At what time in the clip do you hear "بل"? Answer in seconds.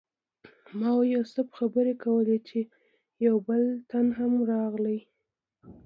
3.47-3.61